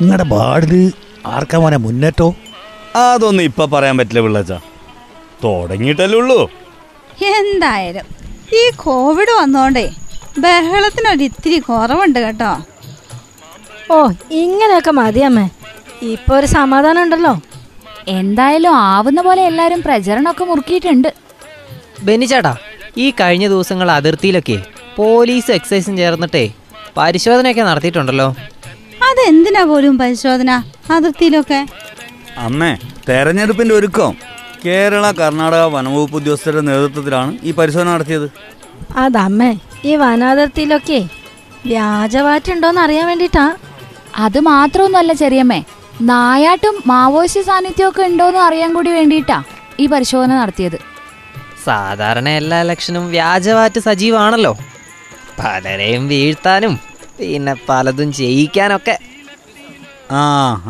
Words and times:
നിങ്ങളുടെ 0.00 0.26
വാർഡിൽ 0.32 0.82
ആർക്കാ 1.34 1.58
മോനെ 1.62 1.78
മുന്നേറ്റോ? 1.84 2.28
അതൊന്നും 3.02 3.44
ഇപ്പൊ 3.50 3.64
പറയാൻ 3.74 3.94
പറ്റില്ല 3.98 4.20
പിള്ളച്ച 4.26 4.52
തുടങ്ങിയിട്ടല്ലേ 5.44 6.16
ഉള്ളൂ. 6.20 6.40
എന്തായാലും 7.36 8.06
ഈ 8.60 8.62
കോവിഡ് 8.84 9.32
വന്നോണ്ടേ 9.40 9.86
ബഹളത്തിനൊരു 10.44 11.24
ഇത്തിരി 11.28 11.58
കുറവുണ്ട് 11.68 12.18
കേട്ടോ. 12.24 12.52
ഓ 13.94 13.98
ഇങ്ങനെയൊക്കെ 14.42 14.92
മതിയമ്മേ 15.00 15.46
ഇപ്പൊ 16.12 16.32
ഒരു 16.38 16.48
സമാധാനം 16.56 17.00
ഉണ്ടല്ലോ. 17.04 17.34
എന്തായാലും 18.18 18.72
ആവുന്ന 18.90 19.20
പോലെ 19.26 19.42
എല്ലാരും 19.50 19.80
പ്രചരണമൊക്കെ 19.86 20.44
മുറുക്കിയിട്ടുണ്ട്. 20.50 21.10
ബെന്നിച്ചേട്ടാ 22.08 22.54
ഈ 23.04 23.06
കഴിഞ്ഞ 23.20 23.46
ദിവസങ്ങൾ 23.54 23.88
അതിർത്തിയിലൊക്കെ 23.98 24.58
പോലീസ് 24.98 25.50
എക്സൈസും 25.56 25.96
ചേർന്നിട്ടേ 26.02 26.44
പരിശോധനയൊക്കെ 26.98 27.64
നടത്തിയിട്ടുണ്ടല്ലോ. 27.70 28.28
അതെന്തിനാ 29.08 29.64
പോലും 29.64 29.98
പരിശോധന? 29.98 30.50
അതിർത്തിയിലൊക്കെ? 30.90 31.66
അമ്മേ 32.38 32.76
തെരഞ്ഞെടുപ്പിന്റെ 33.08 33.74
ഒരുക്കം. 33.74 34.14
കേരള 34.66 35.10
കർണാടക 35.10 35.58
വനംവകുപ്പ് 35.58 36.16
ഉദ്യോഗസ്ഥരുടെ 36.16 36.60
നേതൃത്വത്തിലാണ് 36.60 37.38
ഈ 37.42 37.52
പരിശോധന 37.52 37.88
നടത്തിയത്. 37.88 38.28
അതമ്മേ 38.96 39.58
ഈ 39.84 39.96
വനാതിർത്തിയിലൊക്കെ 39.96 41.08
വ്യാജവാറ്റുണ്ടോന്ന് 41.66 42.80
അറിയാൻ 42.80 43.06
വേണ്ടിട്ടാ 43.06 43.56
അത് 44.16 44.40
മാത്രമൊന്നുമല്ല 44.40 45.12
ചെറിയമ്മേ 45.12 45.64
നായാട്ടും 46.00 46.82
മാവോയിസ്റ്റ് 46.86 47.40
സാന്നിധ്യമൊക്കെ 47.40 48.02
ഉണ്ടോന്ന് 48.02 48.38
അറിയാൻ 48.38 48.74
കൂടി 48.74 48.90
വേണ്ടിയിട്ടാ 48.90 49.42
ഈ 49.80 49.86
പരിശോധന 49.86 50.34
നടത്തിയത്. 50.34 50.78
സാധാരണ 51.64 52.28
എല്ലാ 52.28 52.60
ഇലക്ഷനും 52.60 53.10
വ്യാജവാറ്റ് 53.10 53.80
സജീവാണല്ലോ. 53.80 54.52
പലരെയും 55.38 56.08
വീഴ്ത്താനും 56.08 56.74
പിന്നെ 57.18 57.54
പലതും 57.68 58.08
ചെയ്യിക്കാനൊക്കെ. 58.20 58.96
ആ 60.18 60.20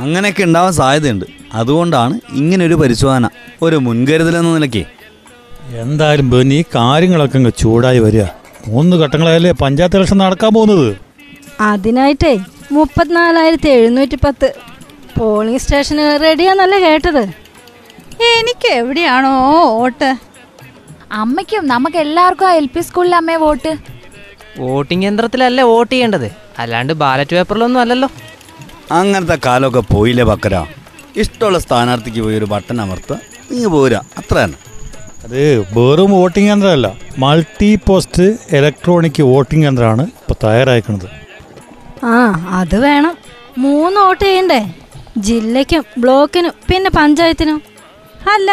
അങ്ങനെയൊക്കെ 0.03 0.43
ഉണ്ടാവാൻ 0.49 0.73
സാധ്യതയുണ്ട്. 0.81 1.27
അതുകൊണ്ടാണ് 1.61 2.15
ഇങ്ങനെ 2.41 2.63
ഒരു 2.69 2.77
പരിശോധന 2.83 3.29
ഒരു 3.63 3.77
മുൻകരുതൽ 3.87 4.35
എന്ന 4.41 4.51
നിലയ്ക്ക്. 4.57 4.85
എന്തായാലും 5.83 6.27
ബെന്നി 6.33 6.59
ഈ 6.63 6.65
കാര്യങ്ങളൊക്കെ 6.75 7.37
അങ്ങ് 7.41 7.53
ചൂടായി 7.63 8.01
വരിക. 8.07 8.25
മൂന്ന് 8.69 8.95
ഘട്ടങ്ങളായാലേ 9.03 9.53
പഞ്ചായത്ത് 9.63 9.99
ഇലക്ഷൻ 9.99 10.19
നടക്കാൻ 10.25 10.53
പോകുന്നത്? 10.57 10.91
അതിനായിട്ടേ 11.71 12.35
മുപ്പത്തിനാലായിരത്തി 12.77 13.69
എഴുന്നൂറ്റി 13.79 14.17
പത്ത് 14.25 14.49
പോളിംഗ് 15.19 15.61
സ്റ്റേഷന് 15.65 16.07
റെഡിയാന്നല്ലേ 16.25 16.79
കേട്ടത്? 16.87 17.25
എനിക്ക് 18.39 18.69
എവിടെയാണോ 18.81 19.35
വോട്ട്. 19.79 20.11
അമ്മയ്ക്കും 21.23 21.67
നമുക്ക് 21.73 21.99
എല്ലാവർക്കും 22.05 22.49
ആ 22.49 22.55
എൽ 22.61 22.67
പി 22.75 22.81
സ്കൂളിലെ 22.87 23.17
അമ്മയെ 23.21 23.39
വോട്ട്. 23.45 23.73
വോട്ടിംഗ് 24.65 25.07
യന്ത്രത്തിലല്ലേ 25.07 25.65
വോട്ട് 25.73 25.93
ചെയ്യേണ്ടത്? 25.93 26.29
അല്ലാണ്ട് 26.63 26.93
ബാലറ്റ് 27.03 27.35
പേപ്പറിലൊന്നും 27.37 27.81
അല്ലല്ലോ. 27.83 28.09
അങ്ങനത്തെ 28.99 29.37
കാലമൊക്കെ 29.47 29.83
പോയില്ലേ 29.95 30.25
ബക്കര 30.31 30.57
ഇഷ്ടമുള്ള 31.23 31.59
സ്ഥാനാർത്ഥിക്ക് 31.65 32.21
പോയി 32.25 32.37
ഒരു 32.41 32.47
ബട്ടൺ 32.53 32.79
അമർത്തുക 32.85 33.19
ഇങ്ങ് 33.55 33.69
പോരാ 33.75 34.01
അത്ര 34.21 34.37
തന്നെ 34.45 34.59
അത് 35.25 35.41
വെറും 35.77 36.11
വോട്ടിംഗ് 36.17 36.49
യന്ത്രമല്ല. 36.51 36.89
മൾട്ടി 37.23 37.71
പോസ്റ്റ് 37.87 38.27
ഇലക്ട്രോണിക് 38.57 39.23
വോട്ടിംഗ് 39.31 39.67
യന്ത്രമാണ് 39.69 40.05
ഇപ്പോൾ 40.21 40.37
തയ്യാറാക്കുന്നത്. 40.45 41.09
ആ 42.13 42.17
അത് 42.61 42.77
വേണം. 42.87 43.15
മൂന്ന് 43.65 43.99
വോട്ട് 44.05 44.25
ചെയ്യണ്ടേ? 44.25 44.61
ജില്ലയ്ക്കും 45.27 45.85
ബ്ലോക്കിനും 46.03 46.55
പിന്നെ 46.69 46.91
പഞ്ചായത്തിനും. 46.99 47.59
അല്ല 48.35 48.51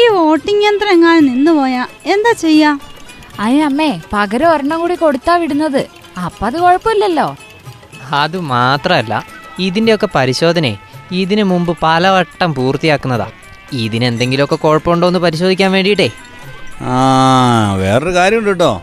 ഈ 0.00 0.04
വോട്ടിംഗ് 0.18 0.64
യന്ത്രം 0.66 0.92
എങ്ങാനും 0.96 1.26
നിന്നുപോയാ 1.32 1.82
എന്താ 2.14 2.32
ചെയ്യാ? 2.44 2.70
അതിന് 3.40 3.62
അമ്മേ 3.62 4.00
പകരം 4.12 4.48
ഒരെണ്ണം 4.50 4.80
കൂടി 4.80 4.94
കൊടുത്താ 4.94 5.36
വിടുന്നത്. 5.36 5.86
അപ്പൊ 6.24 6.46
അത് 6.46 6.58
കുഴപ്പമില്ലല്ലോ. 6.58 7.36
അത് 8.12 8.40
മാത്രമല്ല 8.40 9.24
ഇതിന്റെയൊക്കെ 9.58 10.08
പരിശോധന 10.14 10.76
ഇതിനു 11.12 11.42
മുമ്പ് 11.42 11.78
പലവട്ടം 11.82 12.54
പൂർത്തിയാക്കുന്നതാ. 12.54 13.26
ഇതിനെന്തെങ്കിലുമൊക്കെ 13.72 14.56
കുഴപ്പമുണ്ടോ 14.56 15.06
എന്ന് 15.06 15.18
പരിശോധിക്കാൻ 15.18 15.72
വേണ്ടിയിട്ടേ. 15.72 16.08
ആ 16.80 17.74
വേറൊരു 17.76 18.14
കാര്യമുണ്ട് 18.14 18.50
കേട്ടോ. 18.50 18.82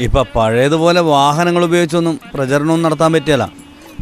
ഇപ്പൊ 0.00 0.24
പഴയതുപോലെ 0.36 1.00
വാഹനങ്ങൾ 1.00 1.64
ഉപയോഗിച്ചൊന്നും 1.64 2.20
പ്രചരണവും 2.34 2.82
നടത്താൻ 2.82 3.12
പറ്റിയല്ല. 3.12 3.44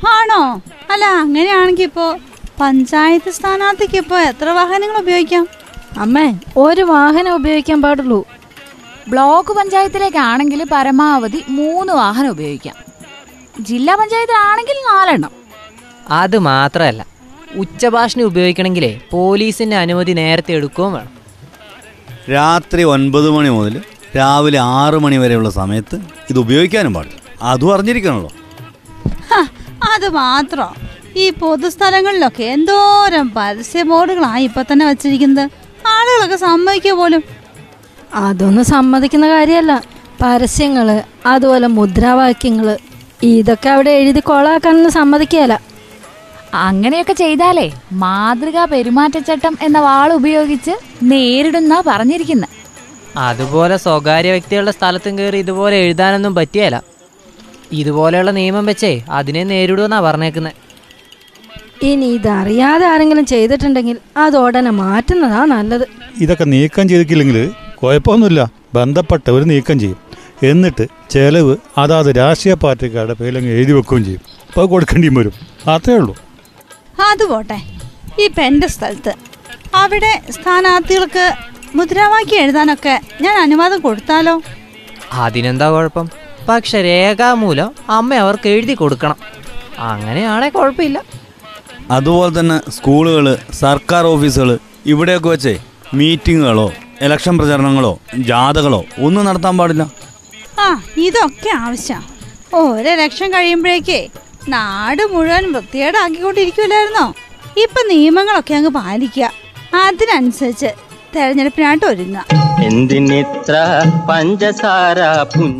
ആണോ? 0.08 0.62
അല്ല 0.90 1.04
അങ്ങനെയാണെങ്കിൽ 1.04 1.82
ഇപ്പോ 1.82 2.16
പഞ്ചായത്ത് 2.60 3.30
സ്ഥാനാർത്ഥിക്ക് 3.30 3.96
ഇപ്പോ 3.96 4.18
എത്ര 4.20 4.48
വാഹനങ്ങൾ 4.48 4.98
ഉപയോഗിക്കാം? 4.98 5.46
അമ്മേ 5.98 6.34
ഒരു 6.56 6.82
വാഹനം 6.82 7.34
ഉപയോഗിക്കാൻ 7.34 7.82
പാടുള്ളൂ. 7.82 8.26
ബ്ലോക്ക് 9.08 9.52
പഞ്ചായത്തിലേക്കാണെങ്കിൽ 9.52 10.66
പരമാവധി 10.72 11.44
മൂന്ന് 11.48 11.92
വാഹനം 11.92 12.30
ഉപയോഗിക്കാം. 12.30 12.74
ജില്ലാ 13.60 13.94
പഞ്ചായത്തിലാണെങ്കിൽ 13.94 14.74
നാലെണ്ണം. 14.74 15.30
അത് 16.10 16.38
മാത്രമല്ല 16.38 17.06
ഉച്ചഭാഷണി 17.56 18.22
ഉപയോഗിക്കണമെങ്കിലേ 18.22 19.00
പോലീസിന്റെ 19.10 19.76
അനുമതി 19.76 20.12
നേരത്തെ 20.12 20.52
എടുക്കുകയും 20.52 20.92
വേണം. 20.92 21.12
രാത്രി 22.32 22.82
ഒൻപത് 22.82 23.30
മണി 23.30 23.48
മുതൽ 23.48 23.82
രാവിലെ 24.16 24.58
ആറ് 24.58 24.94
മണി 24.94 25.16
വരെയുള്ള 25.16 25.50
സമയത്ത് 25.50 25.96
ഇത് 26.30 26.38
ഉപയോഗിക്കാനും 26.38 26.94
പാടില്ല. 26.94 27.18
അതും 27.42 27.74
അറിഞ്ഞിരിക്കണല്ലോ. 27.74 28.30
അത് 29.92 30.08
മാത്രം. 30.08 30.74
ഈ 31.16 31.30
പൊതുസ്ഥലങ്ങളിലൊക്കെ 31.30 32.44
എന്തോരം 32.44 33.32
പരസ്യ 33.36 33.82
ബോർഡുകളാണ് 33.82 34.38
ഇപ്പൊ 34.38 34.62
തന്നെ 34.62 34.86
വെച്ചിരിക്കുന്നത്. 34.86 35.50
ആളുകളൊക്കെ 35.86 36.36
സമ്മതിക്കുക 36.36 36.92
പോലും? 36.92 37.22
അതൊന്നും 38.20 38.64
സമ്മതിക്കുന്ന 38.74 39.26
കാര്യമല്ല. 39.28 39.72
പരസ്യങ്ങൾ 40.22 40.88
അതുപോലെ 41.32 41.66
മുദ്രാവാക്യങ്ങൾ 41.76 42.66
ഇതൊക്കെ 43.32 43.68
അവിടെ 43.74 43.92
എഴുതി 44.00 44.20
കൊളാക്കാനൊന്നും 44.28 44.92
സമ്മതിക്കുകയല്ല. 44.98 45.54
അങ്ങനെയൊക്കെ 46.68 47.14
ചെയ്താലേ 47.20 47.66
മാതൃകാ 48.02 48.64
പെരുമാറ്റച്ചട്ടം 48.72 49.54
എന്ന 49.66 49.78
വാൾ 49.80 50.10
ഉപയോഗിച്ച് 50.20 50.72
നേരിടുന്ന 51.12 51.74
പറഞ്ഞിരിക്കുന്നത് 51.90 52.50
അതുപോലെ 53.28 53.76
സ്വകാര്യ 53.84 54.30
വ്യക്തികളുടെ 54.34 54.72
സ്ഥലത്തും 54.76 55.14
കയറി 55.18 55.38
ഇതുപോലെ 55.44 55.76
എഴുതാനൊന്നും 55.84 56.34
പറ്റിയല്ല 56.38 56.76
ഇതുപോലെയുള്ള 57.80 58.30
നിയമം 58.38 58.66
വെച്ചേ 58.70 58.92
അതിനെ 59.18 59.42
നേരിടുമെന്നാ 59.52 60.00
പറഞ്ഞേക്കുന്നത് 60.08 60.58
ഇനി 61.90 62.06
ഇതറിയാതെ 62.16 62.84
ആരെങ്കിലും 62.92 63.26
ചെയ്തിട്ടുണ്ടെങ്കിൽ 63.32 63.96
അത് 64.24 64.36
ഉടനെ 64.42 64.70
മാറ്റുന്നതാ 64.70 65.40
നല്ലത്. 65.54 65.84
ഇതൊക്കെ 66.24 66.44
നീക്കം 66.54 66.88
ചെയ്തിട്ടില്ലെങ്കിൽ 66.90 67.38
കുഴപ്പമൊന്നുമില്ല. 67.82 68.50
ബന്ധപ്പെട്ട 68.74 69.30
ഒരു 69.30 69.44
നീക്കം 69.44 69.80
ചെയ്യും. 69.80 69.96
എന്നിട്ട് 70.42 70.86
ചെലവ് 71.10 71.56
അതാത് 71.78 72.06
രാഷ്ട്രീയ 72.06 72.54
പാർട്ടിക്കാരുടെ 72.54 73.14
പേരിലങ്ങ് 73.14 73.50
എഴുതി 73.50 73.72
വെക്കുകയും 73.72 74.04
ചെയ്യും. 74.04 74.20
അപ്പോൾ 74.48 74.66
കൊടുക്കേണ്ടിയും 74.66 75.14
വരും. 75.14 75.32
അത്രേ 75.70 75.94
ഉള്ളൂ. 75.94 76.16
അത് 77.10 77.28
പോട്ടെ. 77.28 77.60
ഇപ്പൊ 78.24 78.42
എന്റെ 78.42 78.66
സ്ഥലത്ത്. 78.66 79.14
അവിടെ 79.74 80.22
സ്ഥാനാർത്ഥികൾക്ക് 80.30 81.32
മുദ്രാവാക്യം 81.74 82.40
എഴുതാനൊക്കെ 82.40 83.00
ഞാൻ 83.20 83.42
അനുവാദം 83.42 83.80
കൊടുത്താലോ? 83.80 84.42
അതിനെന്താ 85.12 85.70
കുഴപ്പം? 85.70 86.10
പക്ഷെ 86.48 86.82
രേഖാമൂലം 86.82 87.70
അമ്മ 87.88 88.14
അവർക്ക് 88.14 88.48
എഴുതി 88.48 88.74
കൊടുക്കണം. 88.74 89.16
അങ്ങനെയാണേ 89.78 90.48
കുഴപ്പമില്ല. 90.48 91.02
അതുപോലെ 91.90 92.40
തന്നെ 92.40 92.70
സ്കൂളുകൾ 92.70 93.38
സർക്കാർ 93.52 94.04
ഓഫീസുകൾ 94.06 94.58
ഇവിടെയൊക്കെ 94.86 95.28
വെച്ചേ 95.28 95.62
മീറ്റിങ്ങുകളോ? 95.94 96.72
ഇലക്ഷൻ 97.00 97.38
പ്രചരണങ്ങളോ 97.38 97.98
ജാഥകളോ 98.14 98.84
ഒന്നും 98.98 99.24
നടത്താൻ 99.24 99.58
പാടില്ല. 99.58 99.92
ആ 100.60 100.82
ഇതൊക്കെ 100.96 101.50
ആവശ്യം. 101.56 102.02
ഒരു 102.54 102.88
ലക്ഷം 102.88 103.30
കഴിയുമ്പോഴേക്കേ 103.30 104.08
നാട് 104.48 105.02
മുഴുവൻ 105.12 105.52
വൃത്തികേടാക്കിക്കൊണ്ടിരിക്കുമല്ലായിരുന്നോ 105.52 107.14
ഇപ്പൊ 107.56 107.88
നിയമങ്ങളൊക്കെ 107.88 108.54
അങ്ങ് 108.54 108.70
പാലിക്കുക. 108.70 109.32
അതിനനുസരിച്ച് 109.74 110.70
തെരഞ്ഞെടുപ്പിനായിട്ട് 111.16 111.86
ഒരുങ്ങ 111.86 112.18
എന്തിനിത്ര 112.64 113.54
പഞ്ചസാര 114.10 114.98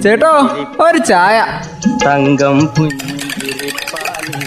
ചേട്ടോ 0.02 0.32
ഒരു 0.80 0.98
ചായ. 0.98 1.46
തങ്കം 2.06 2.66
പുഞ്ചിരിപ്പാലിൽ 2.66 4.42